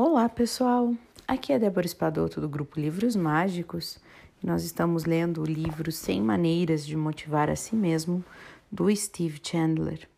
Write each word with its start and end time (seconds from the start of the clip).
Olá, 0.00 0.28
pessoal! 0.28 0.94
Aqui 1.26 1.52
é 1.52 1.58
Débora 1.58 1.84
Espadoto 1.84 2.40
do 2.40 2.48
grupo 2.48 2.78
Livros 2.78 3.16
Mágicos 3.16 3.98
e 4.40 4.46
nós 4.46 4.62
estamos 4.62 5.04
lendo 5.04 5.42
o 5.42 5.44
livro 5.44 5.90
100 5.90 6.22
Maneiras 6.22 6.86
de 6.86 6.96
Motivar 6.96 7.50
a 7.50 7.56
Si 7.56 7.74
Mesmo, 7.74 8.24
do 8.70 8.94
Steve 8.94 9.40
Chandler. 9.42 10.08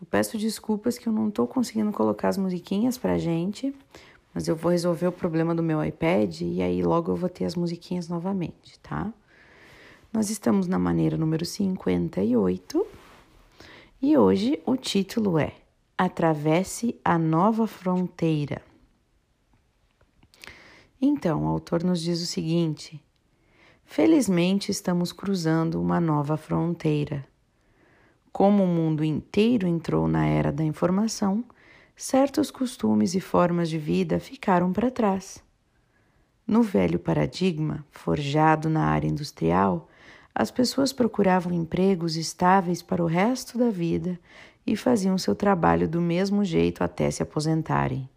Eu 0.00 0.06
peço 0.08 0.38
desculpas 0.38 0.98
que 0.98 1.08
eu 1.08 1.12
não 1.12 1.30
estou 1.30 1.48
conseguindo 1.48 1.90
colocar 1.90 2.28
as 2.28 2.38
musiquinhas 2.38 2.96
pra 2.96 3.18
gente, 3.18 3.74
mas 4.32 4.46
eu 4.46 4.54
vou 4.54 4.70
resolver 4.70 5.08
o 5.08 5.12
problema 5.12 5.52
do 5.52 5.64
meu 5.64 5.84
iPad 5.84 6.40
e 6.40 6.62
aí 6.62 6.80
logo 6.80 7.10
eu 7.10 7.16
vou 7.16 7.28
ter 7.28 7.44
as 7.44 7.56
musiquinhas 7.56 8.06
novamente, 8.06 8.78
tá? 8.78 9.12
Nós 10.12 10.30
estamos 10.30 10.68
na 10.68 10.78
maneira 10.78 11.16
número 11.16 11.44
58 11.44 12.86
e 14.00 14.16
hoje 14.16 14.62
o 14.64 14.76
título 14.76 15.40
é 15.40 15.54
Atravesse 15.98 16.94
a 17.04 17.18
Nova 17.18 17.66
Fronteira. 17.66 18.62
Então, 21.04 21.46
o 21.46 21.48
autor 21.48 21.82
nos 21.82 22.00
diz 22.00 22.22
o 22.22 22.26
seguinte: 22.26 23.02
Felizmente 23.84 24.70
estamos 24.70 25.12
cruzando 25.12 25.82
uma 25.82 26.00
nova 26.00 26.36
fronteira. 26.36 27.26
Como 28.32 28.62
o 28.62 28.68
mundo 28.68 29.02
inteiro 29.02 29.66
entrou 29.66 30.06
na 30.06 30.24
era 30.24 30.52
da 30.52 30.62
informação, 30.62 31.44
certos 31.96 32.52
costumes 32.52 33.16
e 33.16 33.20
formas 33.20 33.68
de 33.68 33.78
vida 33.78 34.20
ficaram 34.20 34.72
para 34.72 34.92
trás. 34.92 35.42
No 36.46 36.62
velho 36.62 37.00
paradigma, 37.00 37.84
forjado 37.90 38.70
na 38.70 38.84
área 38.84 39.08
industrial, 39.08 39.88
as 40.32 40.52
pessoas 40.52 40.92
procuravam 40.92 41.52
empregos 41.52 42.14
estáveis 42.14 42.80
para 42.80 43.02
o 43.02 43.08
resto 43.08 43.58
da 43.58 43.70
vida 43.70 44.20
e 44.64 44.76
faziam 44.76 45.18
seu 45.18 45.34
trabalho 45.34 45.88
do 45.88 46.00
mesmo 46.00 46.44
jeito 46.44 46.84
até 46.84 47.10
se 47.10 47.24
aposentarem. 47.24 48.08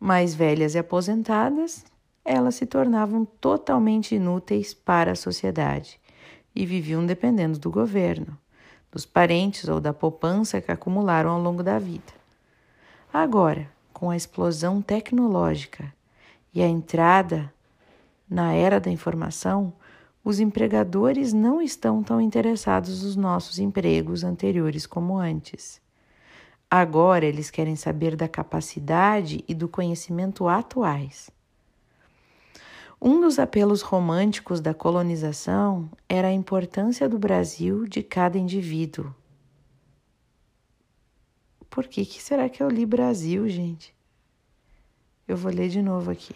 Mais 0.00 0.34
velhas 0.34 0.74
e 0.74 0.78
aposentadas, 0.78 1.84
elas 2.24 2.54
se 2.54 2.66
tornavam 2.66 3.24
totalmente 3.24 4.14
inúteis 4.14 4.74
para 4.74 5.12
a 5.12 5.16
sociedade 5.16 5.98
e 6.54 6.66
viviam 6.66 7.04
dependendo 7.04 7.58
do 7.58 7.70
governo, 7.70 8.38
dos 8.92 9.06
parentes 9.06 9.68
ou 9.68 9.80
da 9.80 9.92
poupança 9.92 10.60
que 10.60 10.70
acumularam 10.70 11.30
ao 11.30 11.40
longo 11.40 11.62
da 11.62 11.78
vida. 11.78 12.12
Agora, 13.12 13.68
com 13.92 14.10
a 14.10 14.16
explosão 14.16 14.80
tecnológica 14.82 15.92
e 16.54 16.62
a 16.62 16.68
entrada 16.68 17.52
na 18.28 18.52
era 18.52 18.78
da 18.78 18.90
informação, 18.90 19.72
os 20.22 20.38
empregadores 20.38 21.32
não 21.32 21.62
estão 21.62 22.02
tão 22.02 22.20
interessados 22.20 23.02
nos 23.02 23.16
nossos 23.16 23.58
empregos 23.58 24.22
anteriores 24.22 24.86
como 24.86 25.16
antes. 25.16 25.80
Agora 26.70 27.24
eles 27.24 27.50
querem 27.50 27.76
saber 27.76 28.14
da 28.14 28.28
capacidade 28.28 29.42
e 29.48 29.54
do 29.54 29.66
conhecimento 29.68 30.46
atuais. 30.48 31.30
Um 33.00 33.20
dos 33.20 33.38
apelos 33.38 33.80
românticos 33.80 34.60
da 34.60 34.74
colonização 34.74 35.88
era 36.06 36.28
a 36.28 36.32
importância 36.32 37.08
do 37.08 37.18
Brasil 37.18 37.86
de 37.86 38.02
cada 38.02 38.36
indivíduo. 38.36 39.14
Por 41.70 41.86
que, 41.86 42.04
que 42.04 42.20
será 42.20 42.48
que 42.50 42.62
eu 42.62 42.68
li 42.68 42.84
Brasil, 42.84 43.48
gente? 43.48 43.94
Eu 45.26 45.36
vou 45.36 45.50
ler 45.50 45.68
de 45.70 45.80
novo 45.80 46.10
aqui. 46.10 46.34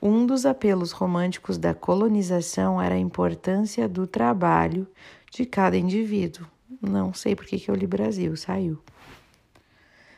Um 0.00 0.26
dos 0.26 0.44
apelos 0.44 0.90
românticos 0.90 1.58
da 1.58 1.72
colonização 1.72 2.82
era 2.82 2.96
a 2.96 2.98
importância 2.98 3.88
do 3.88 4.04
trabalho 4.04 4.88
de 5.30 5.46
cada 5.46 5.76
indivíduo. 5.76 6.44
Não 6.80 7.14
sei 7.14 7.36
por 7.36 7.44
que, 7.44 7.60
que 7.60 7.70
eu 7.70 7.74
li 7.76 7.86
Brasil, 7.86 8.36
saiu. 8.36 8.82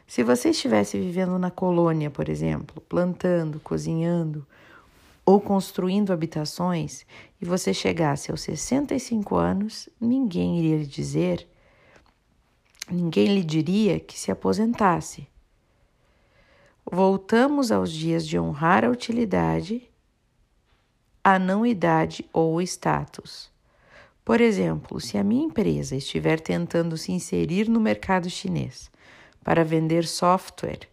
Se 0.07 0.23
você 0.23 0.51
estivesse 0.51 0.99
vivendo 0.99 1.39
na 1.39 1.51
colônia, 1.51 2.11
por 2.11 2.29
exemplo, 2.29 2.81
plantando, 2.83 3.59
cozinhando 3.61 4.47
ou 5.25 5.41
construindo 5.41 6.13
habitações 6.13 7.07
e 7.41 7.45
você 7.45 7.73
chegasse 7.73 8.31
aos 8.31 8.43
65 8.43 9.35
anos, 9.37 9.89
ninguém 10.01 10.59
iria 10.59 10.77
lhe 10.77 10.87
dizer, 10.87 11.49
ninguém 12.91 13.35
lhe 13.35 13.43
diria 13.43 13.99
que 13.99 14.19
se 14.19 14.31
aposentasse. 14.31 15.27
Voltamos 16.85 17.73
aos 17.73 17.91
dias 17.91 18.27
de 18.27 18.39
honrar 18.39 18.85
a 18.85 18.91
utilidade, 18.91 19.91
a 21.25 21.39
não 21.39 21.65
idade 21.65 22.29
ou 22.31 22.61
status. 22.61 23.51
Por 24.23 24.41
exemplo, 24.41 25.01
se 25.01 25.17
a 25.17 25.25
minha 25.25 25.47
empresa 25.47 25.97
estiver 25.97 26.41
tentando 26.41 26.99
se 26.99 27.11
inserir 27.11 27.71
no 27.71 27.81
mercado 27.81 28.29
chinês 28.29 28.93
para 29.45 29.63
vender 29.63 30.07
software 30.07 30.89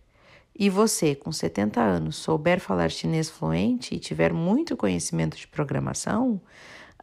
e 0.57 0.69
você, 0.69 1.16
com 1.16 1.31
70 1.31 1.81
anos, 1.81 2.17
souber 2.17 2.59
falar 2.59 2.91
chinês 2.91 3.29
fluente 3.29 3.95
e 3.95 4.00
tiver 4.00 4.34
muito 4.34 4.78
conhecimento 4.78 5.38
de 5.38 5.47
programação, 5.47 6.39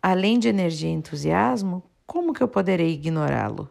além 0.00 0.38
de 0.38 0.48
energia 0.48 0.88
e 0.88 0.92
entusiasmo, 0.92 1.82
como 2.06 2.32
que 2.32 2.42
eu 2.42 2.48
poderei 2.48 2.92
ignorá-lo? 2.92 3.68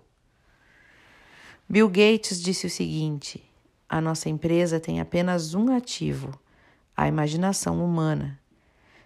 Bill 1.69 1.87
Gates 1.87 2.41
disse 2.41 2.65
o 2.65 2.69
seguinte: 2.69 3.43
a 3.87 4.01
nossa 4.01 4.29
empresa 4.29 4.79
tem 4.79 4.99
apenas 4.99 5.53
um 5.53 5.73
ativo, 5.73 6.37
a 6.95 7.07
imaginação 7.07 7.83
humana. 7.83 8.39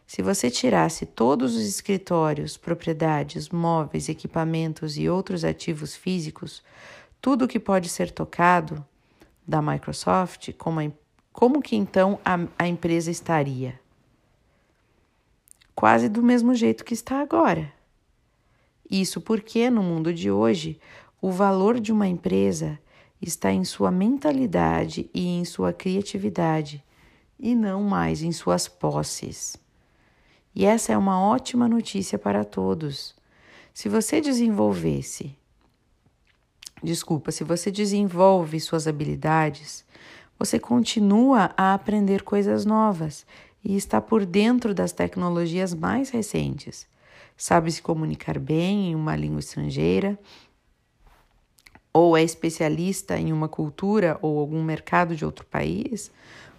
Se 0.08 0.22
você 0.22 0.50
tirasse 0.50 1.06
todos 1.06 1.56
os 1.56 1.64
escritórios, 1.64 2.58
propriedades, 2.58 3.50
móveis, 3.50 4.10
equipamentos 4.10 4.98
e 4.98 5.08
outros 5.08 5.46
ativos 5.46 5.96
físicos, 5.96 6.62
tudo 7.22 7.48
que 7.48 7.60
pode 7.60 7.88
ser 7.88 8.10
tocado 8.10 8.84
da 9.48 9.62
Microsoft, 9.62 10.52
como, 10.58 10.80
a, 10.80 10.92
como 11.32 11.62
que 11.62 11.76
então 11.76 12.20
a, 12.26 12.40
a 12.58 12.68
empresa 12.68 13.12
estaria? 13.12 13.80
Quase 15.76 16.10
do 16.10 16.24
mesmo 16.24 16.56
jeito 16.56 16.84
que 16.84 16.96
está 16.96 17.22
agora. 17.22 17.72
Isso 18.90 19.22
porque, 19.22 19.70
no 19.70 19.84
mundo 19.84 20.14
de 20.14 20.32
hoje, 20.32 20.80
o 21.22 21.32
valor 21.32 21.80
de 21.80 21.92
uma 21.92 22.08
empresa 22.08 22.80
está 23.22 23.52
em 23.52 23.64
sua 23.64 23.92
mentalidade 23.92 25.10
e 25.14 25.28
em 25.28 25.46
sua 25.46 25.72
criatividade, 25.72 26.84
e 27.40 27.56
não 27.56 27.84
mais 27.84 28.24
em 28.24 28.32
suas 28.32 28.68
posses. 28.68 29.56
E 30.56 30.66
essa 30.66 30.92
é 30.92 30.98
uma 30.98 31.22
ótima 31.24 31.68
notícia 31.68 32.18
para 32.18 32.44
todos. 32.44 33.16
Se 33.74 33.88
você 33.88 34.20
desenvolvesse 34.20 35.36
desculpa, 36.84 37.32
se 37.32 37.44
você 37.44 37.72
desenvolve 37.72 38.60
suas 38.60 38.88
habilidades, 38.88 39.86
você 40.38 40.60
continua 40.60 41.52
a 41.56 41.74
aprender 41.74 42.24
coisas 42.24 42.66
novas 42.66 43.26
e 43.64 43.76
está 43.76 44.02
por 44.02 44.26
dentro 44.26 44.74
das 44.74 44.92
tecnologias 44.92 45.74
mais 45.74 46.10
recentes. 46.10 46.88
Sabe 47.38 47.72
se 47.72 47.82
comunicar 47.82 48.40
bem 48.40 48.92
em 48.92 48.96
uma 48.96 49.16
língua 49.16 49.40
estrangeira, 49.40 50.18
ou 51.94 52.16
é 52.16 52.24
especialista 52.24 53.18
em 53.18 53.34
uma 53.34 53.48
cultura 53.48 54.18
ou 54.22 54.40
algum 54.40 54.64
mercado 54.64 55.16
de 55.16 55.26
outro 55.26 55.46
país, 55.46 56.12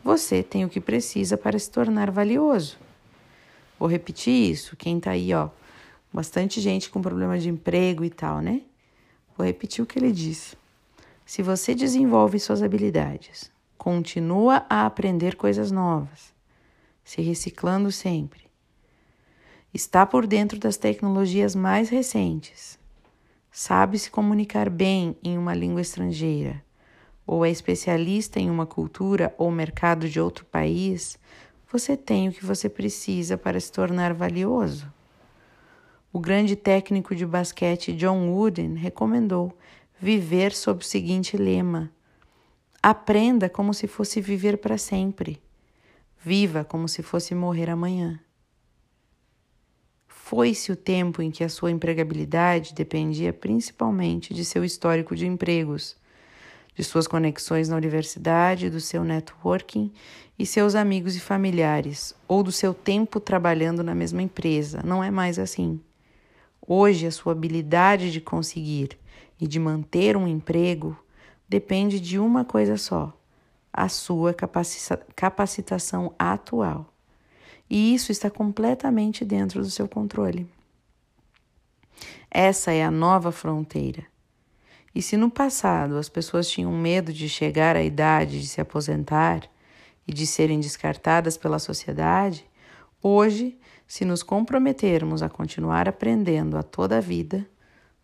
você 0.05 0.43
tem 0.43 0.65
o 0.65 0.69
que 0.69 0.81
precisa 0.81 1.37
para 1.37 1.59
se 1.59 1.71
tornar 1.71 2.11
valioso. 2.11 2.77
Vou 3.79 3.89
repetir 3.89 4.51
isso, 4.51 4.77
quem 4.77 4.99
está 4.99 5.13
aí, 5.13 5.33
ó, 5.33 5.49
bastante 6.13 6.61
gente 6.61 6.91
com 6.91 7.01
problema 7.01 7.39
de 7.39 7.49
emprego 7.49 8.05
e 8.05 8.11
tal, 8.11 8.41
né? 8.41 8.63
Vou 9.43 9.47
repetir 9.49 9.83
o 9.83 9.87
que 9.87 9.99
ele 9.99 10.13
disse. 10.13 10.57
Se 11.27 11.43
você 11.43 11.75
desenvolve 11.75 12.39
suas 12.39 12.63
habilidades, 12.63 13.51
continua 13.77 14.65
a 14.71 14.87
aprender 14.87 15.35
coisas 15.35 15.73
novas, 15.73 16.33
se 17.03 17.21
reciclando 17.21 17.91
sempre, 17.91 18.43
está 19.75 20.07
por 20.07 20.29
dentro 20.29 20.61
das 20.61 20.77
tecnologias 20.77 21.57
mais 21.57 21.89
recentes, 21.89 22.79
sabe 23.51 23.99
se 23.99 24.13
comunicar 24.13 24.71
bem 24.71 25.17
em 25.25 25.37
uma 25.37 25.55
língua 25.55 25.81
estrangeira, 25.81 26.63
ou 27.27 27.45
é 27.45 27.51
especialista 27.51 28.39
em 28.39 28.49
uma 28.49 28.65
cultura 28.65 29.35
ou 29.37 29.51
mercado 29.51 30.09
de 30.09 30.21
outro 30.21 30.45
país, 30.45 31.19
você 31.69 31.97
tem 31.97 32.29
o 32.29 32.33
que 32.33 32.47
você 32.47 32.69
precisa 32.69 33.37
para 33.37 33.59
se 33.59 33.73
tornar 33.73 34.15
valioso. 34.15 34.87
O 36.15 36.21
grande 36.21 36.55
técnico 36.55 37.17
de 37.17 37.25
basquete 37.25 37.95
John 37.95 38.29
Wooden 38.29 38.75
recomendou 38.75 39.57
viver 39.99 40.53
sob 40.53 40.85
o 40.85 40.87
seguinte 40.87 41.39
lema: 41.39 41.91
Aprenda 42.83 43.49
como 43.49 43.73
se 43.73 43.87
fosse 43.87 44.21
viver 44.21 44.59
para 44.59 44.77
sempre. 44.77 45.41
Viva 46.23 46.65
como 46.65 46.87
se 46.87 47.03
fosse 47.03 47.35
morrer 47.35 47.71
amanhã. 47.71 48.21
Foi-se 50.07 50.71
o 50.71 50.77
tempo 50.77 51.23
em 51.23 51.31
que 51.31 51.43
a 51.43 51.49
sua 51.49 51.71
empregabilidade 51.71 52.75
dependia 52.75 53.33
principalmente 53.33 54.35
de 54.35 54.45
seu 54.45 54.63
histórico 54.63 55.17
de 55.17 55.27
empregos, 55.27 55.97
de 56.75 56.85
suas 56.85 57.07
conexões 57.07 57.71
na 57.71 57.77
universidade, 57.77 58.69
do 58.69 58.81
seu 58.81 59.03
networking 59.03 59.91
e 60.39 60.45
seus 60.45 60.75
amigos 60.75 61.17
e 61.17 61.21
familiares, 61.21 62.15
ou 62.29 62.43
do 62.43 62.53
seu 62.53 62.75
tempo 62.75 63.19
trabalhando 63.19 63.83
na 63.83 63.95
mesma 63.95 64.21
empresa. 64.21 64.83
Não 64.85 65.03
é 65.03 65.11
mais 65.11 65.39
assim. 65.39 65.81
Hoje, 66.67 67.07
a 67.07 67.11
sua 67.11 67.33
habilidade 67.33 68.13
de 68.13 68.21
conseguir 68.21 68.99
e 69.41 69.47
de 69.47 69.59
manter 69.59 70.17
um 70.17 70.29
emprego 70.29 70.97
depende 71.49 71.99
de 71.99 72.19
uma 72.19 72.45
coisa 72.45 72.77
só: 72.77 73.13
a 73.73 73.89
sua 73.89 74.35
capacitação 75.15 76.15
atual. 76.19 76.93
E 77.69 77.95
isso 77.95 78.13
está 78.13 78.31
completamente 78.31 79.25
dentro 79.25 79.61
do 79.61 79.71
seu 79.71 79.89
controle. 79.89 80.47
Essa 82.31 82.73
é 82.73 82.85
a 82.85 82.91
nova 82.91 83.33
fronteira. 83.33 84.05
E 84.95 85.01
se 85.01 85.17
no 85.17 85.31
passado 85.31 85.97
as 85.97 86.09
pessoas 86.09 86.49
tinham 86.49 86.71
medo 86.73 87.13
de 87.13 87.29
chegar 87.29 87.77
à 87.77 87.83
idade 87.83 88.41
de 88.41 88.47
se 88.47 88.61
aposentar 88.61 89.49
e 90.07 90.13
de 90.13 90.27
serem 90.27 90.61
descartadas 90.61 91.37
pela 91.37 91.59
sociedade, 91.59 92.45
hoje, 93.03 93.59
se 93.87 94.05
nos 94.05 94.23
comprometermos 94.23 95.23
a 95.23 95.29
continuar 95.29 95.89
aprendendo 95.89 96.57
a 96.57 96.63
toda 96.63 96.99
a 96.99 97.01
vida, 97.01 97.47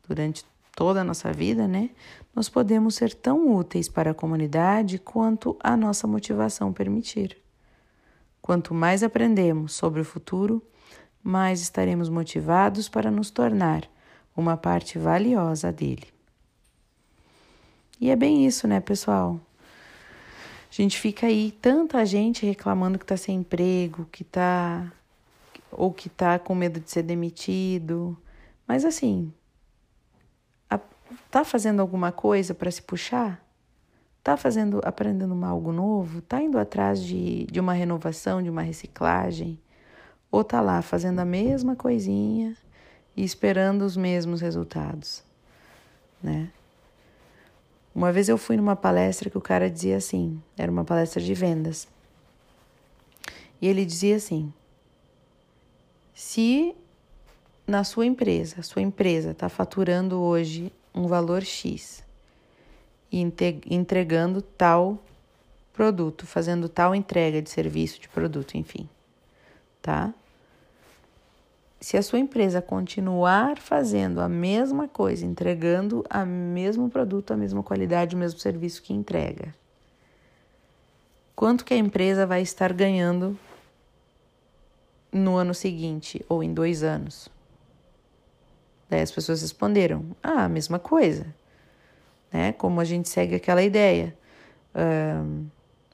durante 0.07 0.45
toda 0.75 1.01
a 1.01 1.05
nossa 1.05 1.33
vida, 1.33 1.67
né, 1.67 1.91
nós 2.35 2.49
podemos 2.49 2.95
ser 2.95 3.15
tão 3.15 3.55
úteis 3.55 3.89
para 3.89 4.11
a 4.13 4.15
comunidade 4.15 4.99
quanto 4.99 5.57
a 5.61 5.77
nossa 5.77 6.07
motivação 6.07 6.73
permitir. 6.73 7.37
Quanto 8.41 8.73
mais 8.73 9.03
aprendemos 9.03 9.75
sobre 9.75 10.01
o 10.01 10.05
futuro, 10.05 10.63
mais 11.23 11.61
estaremos 11.61 12.09
motivados 12.09 12.89
para 12.89 13.11
nos 13.11 13.31
tornar 13.31 13.89
uma 14.37 14.57
parte 14.57 14.99
valiosa 14.99 15.73
dele. 15.73 16.07
E 18.01 18.11
é 18.11 18.17
bem 18.17 18.47
isso, 18.47 18.69
né, 18.69 18.81
pessoal? 18.81 19.41
A 20.79 20.83
gente 20.83 21.01
fica 21.01 21.27
aí, 21.27 21.51
tanta 21.61 22.07
gente 22.07 22.47
reclamando 22.47 22.99
que 22.99 23.05
está 23.05 23.17
sem 23.17 23.39
emprego, 23.39 24.07
que 24.13 24.23
está 24.23 24.93
ou 25.73 25.93
que 25.93 26.07
está 26.07 26.39
com 26.39 26.55
medo 26.55 26.79
de 26.79 26.89
ser 26.89 27.03
demitido. 27.03 28.17
Mas 28.65 28.85
assim, 28.85 29.33
a, 30.71 30.79
tá 31.31 31.45
fazendo 31.45 31.81
alguma 31.81 32.13
coisa 32.13 32.55
para 32.55 32.71
se 32.71 32.81
puxar? 32.81 33.45
Tá 34.23 34.37
fazendo, 34.37 34.81
aprendendo 34.85 35.45
algo 35.45 35.73
novo? 35.73 36.23
Tá 36.23 36.41
indo 36.41 36.57
atrás 36.57 37.03
de, 37.03 37.47
de 37.47 37.59
uma 37.59 37.73
renovação, 37.73 38.41
de 38.41 38.49
uma 38.49 38.63
reciclagem? 38.63 39.59
Ou 40.31 40.45
tá 40.45 40.61
lá 40.61 40.81
fazendo 40.81 41.19
a 41.19 41.25
mesma 41.25 41.75
coisinha 41.75 42.57
e 43.17 43.25
esperando 43.25 43.83
os 43.83 43.97
mesmos 43.97 44.41
resultados, 44.41 45.25
né? 46.23 46.53
Uma 47.99 48.13
vez 48.13 48.29
eu 48.29 48.39
fui 48.39 48.57
numa 48.57 48.77
palestra 48.77 49.29
que 49.29 49.37
o 49.37 49.41
cara 49.41 49.69
dizia 49.69 49.97
assim, 49.97 50.41
era 50.57 50.71
uma 50.71 50.85
palestra 50.85 51.21
de 51.21 51.35
vendas. 51.35 51.89
E 53.61 53.67
ele 53.67 53.85
dizia 53.85 54.15
assim: 54.15 54.53
se 56.15 56.77
na 57.67 57.83
sua 57.83 58.07
empresa, 58.07 58.63
sua 58.63 58.83
empresa 58.83 59.33
está 59.33 59.49
faturando 59.49 60.21
hoje 60.21 60.73
um 60.95 61.09
valor 61.09 61.43
X 61.43 62.05
e 63.11 63.21
entregando 63.69 64.43
tal 64.43 65.03
produto, 65.73 66.25
fazendo 66.25 66.69
tal 66.69 66.95
entrega 66.95 67.43
de 67.43 67.51
serviço, 67.51 68.01
de 68.01 68.09
produto, 68.09 68.57
enfim, 68.57 68.89
tá? 69.83 70.15
Se 71.81 71.97
a 71.97 72.03
sua 72.03 72.19
empresa 72.19 72.61
continuar 72.61 73.59
fazendo 73.59 74.21
a 74.21 74.29
mesma 74.29 74.89
coisa, 74.89 75.25
entregando 75.25 76.05
o 76.11 76.27
mesmo 76.27 76.91
produto, 76.91 77.33
a 77.33 77.37
mesma 77.37 77.63
qualidade, 77.63 78.17
o 78.17 78.19
mesmo 78.19 78.41
serviço 78.41 78.83
que 78.83 78.93
entrega, 78.93 79.55
quanto 81.37 81.65
que 81.65 81.73
a 81.73 81.77
empresa 81.77 82.27
vai 82.27 82.43
estar 82.43 82.73
ganhando 82.73 83.39
no 85.13 85.37
ano 85.37 85.55
seguinte 85.55 86.25
ou 86.29 86.43
em 86.43 86.53
dois 86.53 86.83
anos? 86.83 87.29
Daí 88.91 89.03
as 89.03 89.13
pessoas 89.13 89.43
responderam: 89.43 90.17
ah, 90.23 90.45
a 90.45 90.49
mesma 90.49 90.79
coisa. 90.79 91.27
Né? 92.33 92.53
Como 92.53 92.81
a 92.81 92.85
gente 92.85 93.09
segue 93.09 93.35
aquela 93.35 93.63
ideia. 93.63 94.17
Um, 94.75 95.47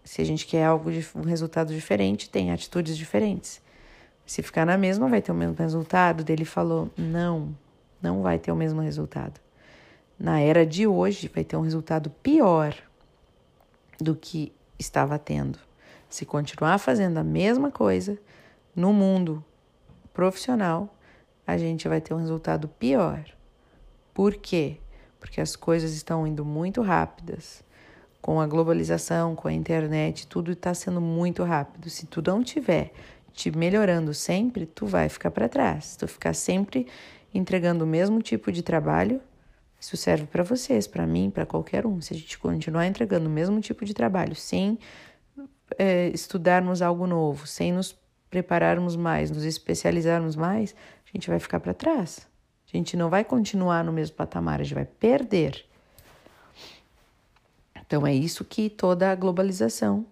se 0.04 0.20
a 0.20 0.24
gente 0.24 0.46
quer 0.46 0.64
algo 0.64 0.90
um 1.14 1.22
resultado 1.22 1.72
diferente, 1.72 2.28
tem 2.28 2.50
atitudes 2.50 2.96
diferentes. 2.96 3.60
Se 4.26 4.42
ficar 4.42 4.64
na 4.64 4.78
mesma, 4.78 5.08
vai 5.08 5.20
ter 5.20 5.32
o 5.32 5.34
mesmo 5.34 5.56
resultado? 5.58 6.24
Ele 6.30 6.44
falou: 6.44 6.90
não, 6.96 7.54
não 8.00 8.22
vai 8.22 8.38
ter 8.38 8.52
o 8.52 8.56
mesmo 8.56 8.80
resultado. 8.80 9.40
Na 10.18 10.40
era 10.40 10.64
de 10.64 10.86
hoje, 10.86 11.30
vai 11.32 11.44
ter 11.44 11.56
um 11.56 11.62
resultado 11.62 12.10
pior 12.22 12.74
do 14.00 14.14
que 14.14 14.52
estava 14.78 15.18
tendo. 15.18 15.58
Se 16.08 16.24
continuar 16.24 16.78
fazendo 16.78 17.18
a 17.18 17.24
mesma 17.24 17.70
coisa 17.70 18.18
no 18.74 18.92
mundo 18.92 19.44
profissional, 20.12 20.94
a 21.46 21.58
gente 21.58 21.88
vai 21.88 22.00
ter 22.00 22.14
um 22.14 22.18
resultado 22.18 22.68
pior. 22.68 23.24
Por 24.12 24.34
quê? 24.36 24.78
Porque 25.18 25.40
as 25.40 25.56
coisas 25.56 25.92
estão 25.92 26.26
indo 26.26 26.44
muito 26.44 26.80
rápidas. 26.82 27.62
Com 28.22 28.40
a 28.40 28.46
globalização, 28.46 29.34
com 29.34 29.48
a 29.48 29.52
internet, 29.52 30.26
tudo 30.26 30.52
está 30.52 30.72
sendo 30.72 31.00
muito 31.00 31.42
rápido. 31.42 31.90
Se 31.90 32.06
tu 32.06 32.22
não 32.22 32.42
tiver 32.42 32.92
te 33.34 33.50
melhorando 33.50 34.14
sempre, 34.14 34.64
tu 34.64 34.86
vai 34.86 35.08
ficar 35.08 35.30
para 35.30 35.48
trás. 35.48 35.86
Se 35.86 35.98
tu 35.98 36.08
ficar 36.08 36.32
sempre 36.32 36.86
entregando 37.34 37.84
o 37.84 37.86
mesmo 37.86 38.22
tipo 38.22 38.52
de 38.52 38.62
trabalho, 38.62 39.20
isso 39.78 39.96
serve 39.96 40.24
para 40.26 40.44
vocês, 40.44 40.86
para 40.86 41.06
mim, 41.06 41.30
para 41.30 41.44
qualquer 41.44 41.84
um. 41.84 42.00
Se 42.00 42.14
a 42.14 42.16
gente 42.16 42.38
continuar 42.38 42.86
entregando 42.86 43.28
o 43.28 43.32
mesmo 43.32 43.60
tipo 43.60 43.84
de 43.84 43.92
trabalho, 43.92 44.36
sem 44.36 44.78
é, 45.76 46.08
estudarmos 46.08 46.80
algo 46.80 47.06
novo, 47.06 47.46
sem 47.46 47.72
nos 47.72 47.98
prepararmos 48.30 48.96
mais, 48.96 49.30
nos 49.30 49.44
especializarmos 49.44 50.36
mais, 50.36 50.74
a 51.04 51.10
gente 51.12 51.28
vai 51.28 51.40
ficar 51.40 51.60
para 51.60 51.74
trás. 51.74 52.26
A 52.72 52.76
gente 52.76 52.96
não 52.96 53.10
vai 53.10 53.24
continuar 53.24 53.84
no 53.84 53.92
mesmo 53.92 54.16
patamar, 54.16 54.60
a 54.60 54.62
gente 54.62 54.74
vai 54.74 54.86
perder. 54.86 55.66
Então 57.86 58.06
é 58.06 58.14
isso 58.14 58.44
que 58.44 58.70
toda 58.70 59.10
a 59.10 59.14
globalização 59.14 60.06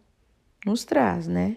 nos 0.67 0.85
traz, 0.85 1.27
né? 1.27 1.57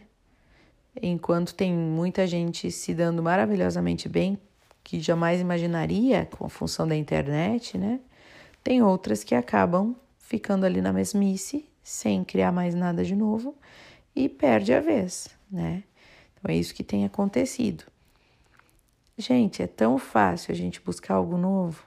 Enquanto 1.02 1.54
tem 1.54 1.74
muita 1.74 2.26
gente 2.26 2.72
se 2.72 2.94
dando 2.94 3.22
maravilhosamente 3.22 4.08
bem, 4.08 4.38
que 4.84 5.00
jamais 5.00 5.42
imaginaria 5.42 6.26
com 6.26 6.46
a 6.46 6.50
função 6.50 6.88
da 6.88 6.96
internet, 6.96 7.78
né? 7.78 8.00
Tem 8.64 8.82
outras 8.82 9.24
que 9.24 9.36
acabam 9.36 9.96
ficando 10.20 10.66
ali 10.66 10.82
na 10.82 10.94
mesmice, 10.94 11.66
sem 11.84 12.24
criar 12.24 12.52
mais 12.52 12.74
nada 12.74 13.04
de 13.04 13.16
novo 13.16 13.56
e 14.16 14.30
perde 14.30 14.74
a 14.74 14.80
vez, 14.80 15.30
né? 15.52 15.84
Então 16.34 16.54
é 16.54 16.58
isso 16.58 16.74
que 16.74 16.84
tem 16.84 17.06
acontecido. 17.06 17.84
Gente, 19.18 19.62
é 19.62 19.68
tão 19.68 19.98
fácil 19.98 20.52
a 20.52 20.56
gente 20.56 20.82
buscar 20.82 21.16
algo 21.16 21.38
novo. 21.38 21.84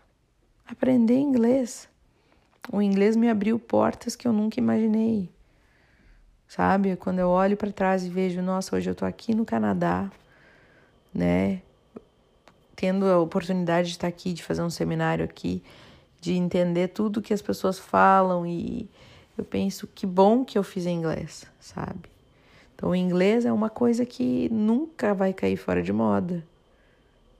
Aprender 0.66 1.19
inglês. 1.19 1.88
O 2.72 2.82
inglês 2.82 3.16
me 3.16 3.28
abriu 3.28 3.58
portas 3.58 4.14
que 4.14 4.26
eu 4.26 4.32
nunca 4.32 4.58
imaginei 4.58 5.31
sabe? 6.49 6.97
Quando 6.97 7.19
eu 7.19 7.29
olho 7.29 7.56
para 7.56 7.71
trás 7.71 8.05
e 8.05 8.09
vejo, 8.09 8.41
nossa, 8.41 8.75
hoje 8.75 8.89
eu 8.89 8.93
estou 8.93 9.06
aqui 9.06 9.34
no 9.34 9.44
Canadá, 9.44 10.11
né? 11.13 11.61
Tendo 12.75 13.06
a 13.06 13.19
oportunidade 13.19 13.89
de 13.89 13.94
estar 13.94 14.08
aqui, 14.08 14.32
de 14.32 14.43
fazer 14.43 14.63
um 14.63 14.70
seminário 14.70 15.25
aqui, 15.25 15.63
de 16.20 16.32
entender 16.32 16.89
tudo 16.89 17.22
que 17.22 17.34
as 17.34 17.43
pessoas 17.43 17.79
falam 17.79 18.46
e 18.46 18.89
eu 19.37 19.44
penso 19.44 19.87
que 19.87 20.06
bom 20.06 20.44
que 20.44 20.56
eu 20.56 20.63
fiz 20.63 20.87
inglês, 20.87 21.44
sabe? 21.61 22.08
Então, 22.75 22.91
o 22.91 22.96
inglês 22.96 23.44
é 23.44 23.53
uma 23.53 23.69
coisa 23.69 24.06
que 24.06 24.49
nunca 24.51 25.13
vai 25.13 25.32
cair 25.32 25.56
fora 25.56 25.82
de 25.82 25.93
moda, 25.93 26.44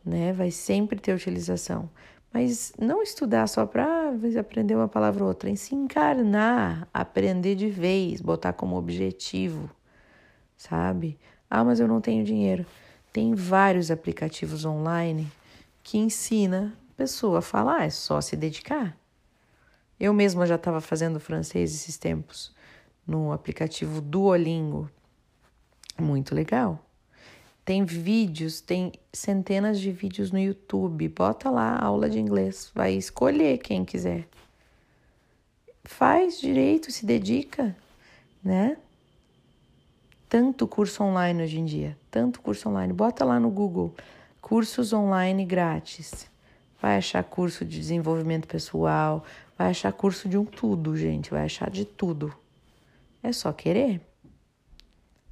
né? 0.04 0.32
Vai 0.32 0.50
sempre 0.50 0.99
ter 0.99 1.14
utilização. 1.14 1.88
Mas 2.32 2.73
não 2.78 3.02
estudar 3.02 3.47
só 3.47 3.64
para 3.66 4.12
aprender 4.38 4.75
uma 4.75 4.88
palavra 4.88 5.23
ou 5.23 5.28
outra, 5.28 5.49
em 5.49 5.56
se 5.56 5.75
encarnar, 5.75 6.87
aprender 6.92 7.54
de 7.54 7.68
vez, 7.70 8.20
botar 8.20 8.52
como 8.52 8.76
objetivo, 8.76 9.70
sabe? 10.56 11.18
Ah, 11.49 11.64
mas 11.64 11.80
eu 11.80 11.88
não 11.88 12.00
tenho 12.00 12.25
dinheiro. 12.25 12.66
Tem 13.12 13.35
vários 13.35 13.90
aplicativos 13.90 14.64
online 14.64 15.26
que 15.82 15.97
ensina 15.97 16.75
a 16.90 16.94
pessoa 16.97 17.38
a 17.38 17.42
falar, 17.42 17.85
é 17.85 17.90
só 17.90 18.20
se 18.20 18.37
dedicar. 18.37 18.97
Eu 19.99 20.12
mesma 20.12 20.47
já 20.47 20.54
estava 20.54 20.80
fazendo 20.80 21.18
francês 21.18 21.75
esses 21.75 21.97
tempos 21.97 22.54
no 23.06 23.32
aplicativo 23.32 24.00
Duolingo. 24.00 24.88
Muito 25.99 26.35
legal. 26.35 26.88
Tem 27.68 27.84
vídeos, 27.84 28.62
tem 28.62 28.92
centenas 29.12 29.78
de 29.78 29.92
vídeos 29.92 30.30
no 30.30 30.38
YouTube. 30.38 31.06
Bota 31.10 31.50
lá 31.50 31.78
aula 31.78 32.08
de 32.08 32.18
inglês, 32.18 32.72
vai 32.75 32.94
escolher 32.94 33.58
quem 33.58 33.84
quiser. 33.84 34.26
Faz 35.84 36.40
direito, 36.40 36.90
se 36.90 37.04
dedica, 37.04 37.76
né? 38.42 38.78
Tanto 40.30 40.66
curso 40.66 41.04
online 41.04 41.42
hoje 41.42 41.58
em 41.58 41.66
dia, 41.66 41.94
tanto 42.10 42.40
curso 42.40 42.70
online. 42.70 42.90
Bota 42.90 43.22
lá 43.22 43.38
no 43.38 43.50
Google, 43.50 43.94
cursos 44.40 44.94
online 44.94 45.44
grátis. 45.44 46.26
Vai 46.80 46.96
achar 46.96 47.22
curso 47.22 47.66
de 47.66 47.78
desenvolvimento 47.78 48.48
pessoal, 48.48 49.22
vai 49.58 49.68
achar 49.68 49.92
curso 49.92 50.26
de 50.26 50.38
um 50.38 50.44
tudo, 50.46 50.96
gente, 50.96 51.30
vai 51.30 51.44
achar 51.44 51.68
de 51.68 51.84
tudo. 51.84 52.34
É 53.22 53.30
só 53.30 53.52
querer. 53.52 54.07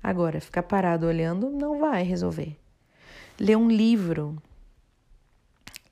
Agora, 0.07 0.41
ficar 0.41 0.63
parado 0.63 1.05
olhando 1.05 1.51
não 1.51 1.81
vai 1.81 2.05
resolver. 2.05 2.57
Ler 3.41 3.57
um 3.57 3.69
livro. 3.69 4.41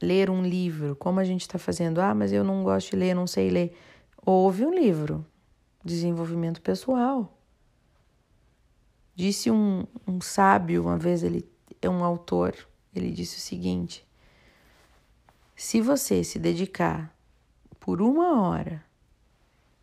Ler 0.01 0.31
um 0.31 0.41
livro, 0.41 0.95
como 0.95 1.19
a 1.19 1.25
gente 1.25 1.41
está 1.41 1.59
fazendo. 1.59 2.01
Ah, 2.01 2.15
mas 2.15 2.33
eu 2.33 2.45
não 2.45 2.63
gosto 2.63 2.91
de 2.91 2.97
ler, 2.97 3.13
não 3.13 3.27
sei 3.27 3.51
ler. 3.51 3.77
Ouve 4.25 4.65
um 4.65 4.73
livro. 4.73 5.27
Desenvolvimento 5.85 6.63
pessoal. 6.63 7.37
Disse 9.17 9.51
um, 9.51 9.85
um 10.07 10.21
sábio, 10.21 10.85
uma 10.85 10.97
vez 10.97 11.25
ele 11.25 11.45
é 11.83 11.91
um 11.91 12.05
autor, 12.05 12.55
ele 12.95 13.11
disse 13.11 13.39
o 13.39 13.41
seguinte: 13.41 14.07
se 15.57 15.81
você 15.81 16.23
se 16.23 16.39
dedicar 16.39 17.13
por 17.81 18.01
uma 18.01 18.41
hora 18.41 18.81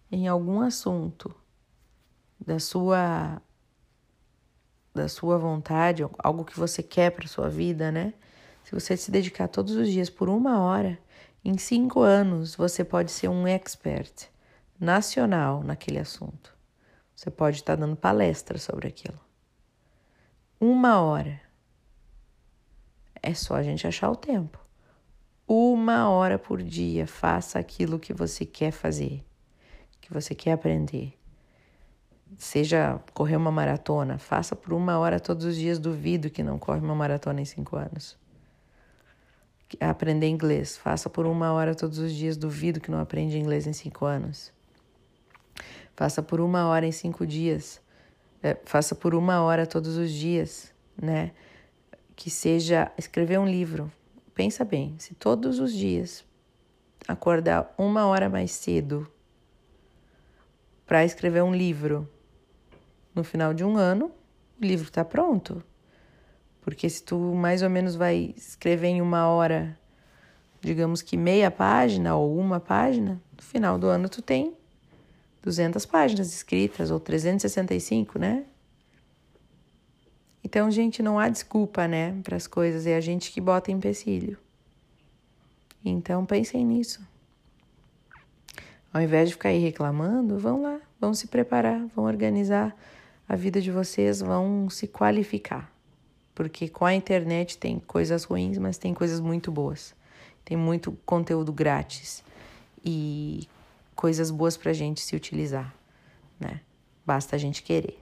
em 0.10 0.26
algum 0.26 0.62
assunto 0.62 1.36
da 2.40 2.60
sua 2.60 3.42
da 4.94 5.08
sua 5.08 5.38
vontade, 5.38 6.06
algo 6.20 6.46
que 6.46 6.60
você 6.60 6.84
quer 6.84 7.12
para 7.12 7.28
sua 7.28 7.50
vida, 7.50 7.92
né? 7.92 8.14
Se 8.64 8.74
você 8.74 8.96
se 8.96 9.10
dedicar 9.10 9.48
todos 9.48 9.76
os 9.76 9.90
dias 9.90 10.10
por 10.10 10.30
uma 10.30 10.60
hora, 10.60 11.00
em 11.44 11.58
cinco 11.58 12.02
anos 12.02 12.56
você 12.56 12.84
pode 12.84 13.12
ser 13.12 13.28
um 13.28 13.48
expert 13.48 14.30
nacional 14.80 15.64
naquele 15.64 16.00
assunto. 16.00 16.56
Você 17.16 17.30
pode 17.30 17.58
estar 17.58 17.76
dando 17.76 17.96
palestra 17.96 18.58
sobre 18.58 18.88
aquilo. 18.88 19.20
Uma 20.60 21.02
hora. 21.02 21.40
É 23.22 23.34
só 23.34 23.56
a 23.56 23.64
gente 23.64 23.86
achar 23.86 24.10
o 24.10 24.16
tempo. 24.16 24.60
Uma 25.48 26.10
hora 26.10 26.40
por 26.40 26.64
dia, 26.64 27.06
faça 27.06 27.60
aquilo 27.60 28.00
que 28.00 28.14
você 28.14 28.46
quer 28.46 28.72
fazer, 28.72 29.24
que 30.00 30.14
você 30.14 30.34
quer 30.34 30.54
aprender. 30.54 31.21
Seja 32.38 33.00
correr 33.14 33.36
uma 33.36 33.52
maratona, 33.52 34.18
faça 34.18 34.56
por 34.56 34.74
uma 34.74 34.98
hora 34.98 35.20
todos 35.20 35.46
os 35.46 35.56
dias. 35.56 35.80
Duvido 35.80 36.30
que 36.30 36.42
não 36.42 36.58
corre 36.58 36.80
uma 36.80 36.96
maratona 36.96 37.42
em 37.42 37.46
cinco 37.46 37.76
anos. 37.76 38.18
Aprender 39.80 40.28
inglês, 40.28 40.78
faça 40.78 41.10
por 41.10 41.26
uma 41.26 41.54
hora 41.54 41.76
todos 41.76 41.98
os 41.98 42.14
dias. 42.14 42.38
Duvido 42.38 42.80
que 42.80 42.92
não 42.92 43.00
aprende 43.00 43.38
inglês 43.38 43.68
em 43.68 43.74
cinco 43.74 44.06
anos. 44.06 44.52
Faça 45.96 46.24
por 46.24 46.40
uma 46.40 46.68
hora 46.68 46.86
em 46.86 46.92
cinco 46.92 47.26
dias. 47.28 47.82
É, 48.42 48.58
faça 48.66 48.96
por 48.96 49.14
uma 49.14 49.42
hora 49.42 49.68
todos 49.68 49.98
os 49.98 50.12
dias, 50.12 50.74
né? 51.00 51.32
Que 52.16 52.30
seja 52.30 52.92
escrever 52.98 53.40
um 53.40 53.46
livro. 53.46 53.92
Pensa 54.34 54.66
bem, 54.66 54.96
se 54.98 55.14
todos 55.14 55.60
os 55.60 55.74
dias 55.74 56.26
acordar 57.08 57.74
uma 57.78 58.06
hora 58.08 58.30
mais 58.30 58.52
cedo 58.52 59.08
para 60.86 61.06
escrever 61.06 61.44
um 61.44 61.54
livro, 61.54 62.10
no 63.13 63.24
final 63.24 63.53
de 63.53 63.63
um 63.63 63.77
ano, 63.77 64.12
o 64.62 64.65
livro 64.65 64.88
está 64.88 65.03
pronto. 65.03 65.63
Porque 66.62 66.89
se 66.89 67.03
tu 67.03 67.18
mais 67.18 67.62
ou 67.62 67.70
menos 67.70 67.96
vai 67.96 68.34
escrever 68.38 68.88
em 68.88 69.01
uma 69.01 69.27
hora, 69.27 69.77
digamos 70.62 71.01
que 71.01 71.18
meia 71.18 71.50
página 71.50 72.15
ou 72.15 72.38
uma 72.38 72.60
página, 72.60 73.22
no 73.36 73.41
final 73.41 73.77
do 73.77 73.88
ano 73.88 74.08
tu 74.08 74.22
tem 74.22 74.53
200 75.41 75.86
páginas 75.86 76.34
escritas 76.34 76.91
ou 76.91 77.00
365, 77.00 78.20
né? 78.20 78.46
Então, 80.44 80.70
gente, 80.70 81.01
não 81.01 81.20
há 81.20 81.30
desculpa, 81.30 81.88
né, 81.88 82.20
para 82.24 82.36
as 82.36 82.48
coisas, 82.48 82.86
é 82.86 82.96
a 82.96 83.01
gente 83.01 83.32
que 83.32 83.39
bota 83.39 83.72
empecilho. 83.72 84.38
Então, 85.84 86.25
pensem 86.25 86.65
nisso. 86.65 87.00
Ao 88.94 89.01
invés 89.01 89.30
de 89.30 89.36
ficar 89.36 89.50
aí 89.50 89.60
reclamando, 89.60 90.38
vão 90.38 90.62
lá, 90.62 90.80
vão 91.00 91.13
se 91.13 91.27
preparar, 91.27 91.86
vão 91.96 92.06
organizar 92.06 92.75
a 93.32 93.36
vida 93.38 93.62
de 93.62 93.72
vocês, 93.72 94.20
vão 94.20 94.70
se 94.70 94.86
qualificar. 94.88 95.72
Porque 96.36 96.68
com 96.68 96.84
a 96.84 96.94
internet 96.94 97.58
tem 97.58 97.80
coisas 97.80 98.26
ruins, 98.26 98.58
mas 98.58 98.78
tem 98.78 98.94
coisas 98.94 99.22
muito 99.22 99.50
boas. 99.50 99.96
Tem 100.44 100.58
muito 100.58 100.92
conteúdo 101.06 101.54
grátis. 101.54 102.26
E 102.84 103.48
coisas 103.96 104.30
boas 104.32 104.58
para 104.58 104.72
a 104.72 104.74
gente 104.74 105.00
se 105.00 105.16
utilizar, 105.16 105.74
né? 106.38 106.60
Basta 107.06 107.38
a 107.38 107.40
gente 107.40 107.64
querer. 107.64 107.98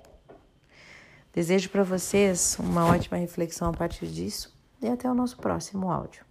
Desejo 1.31 1.69
para 1.69 1.83
vocês 1.83 2.57
uma 2.59 2.87
ótima 2.87 3.17
reflexão 3.17 3.69
a 3.69 3.73
partir 3.73 4.07
disso 4.07 4.51
e 4.81 4.87
até 4.87 5.07
o 5.07 5.13
nosso 5.13 5.37
próximo 5.37 5.91
áudio. 5.91 6.28